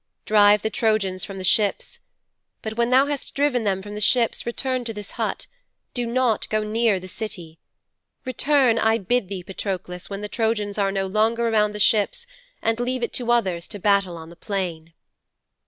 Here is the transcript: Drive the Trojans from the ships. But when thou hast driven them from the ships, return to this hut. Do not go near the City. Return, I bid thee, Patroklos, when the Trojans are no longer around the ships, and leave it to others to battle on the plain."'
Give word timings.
Drive 0.25 0.63
the 0.63 0.71
Trojans 0.71 1.23
from 1.23 1.37
the 1.37 1.43
ships. 1.43 1.99
But 2.63 2.75
when 2.75 2.89
thou 2.89 3.05
hast 3.05 3.35
driven 3.35 3.65
them 3.65 3.83
from 3.83 3.93
the 3.93 4.01
ships, 4.01 4.47
return 4.47 4.83
to 4.85 4.93
this 4.95 5.11
hut. 5.11 5.45
Do 5.93 6.07
not 6.07 6.49
go 6.49 6.63
near 6.63 6.99
the 6.99 7.07
City. 7.07 7.59
Return, 8.25 8.79
I 8.79 8.97
bid 8.97 9.29
thee, 9.29 9.43
Patroklos, 9.43 10.09
when 10.09 10.21
the 10.21 10.27
Trojans 10.27 10.79
are 10.79 10.91
no 10.91 11.05
longer 11.05 11.47
around 11.47 11.73
the 11.73 11.79
ships, 11.79 12.25
and 12.63 12.79
leave 12.79 13.03
it 13.03 13.13
to 13.13 13.31
others 13.31 13.67
to 13.67 13.77
battle 13.79 14.17
on 14.17 14.29
the 14.29 14.35
plain."' 14.35 14.93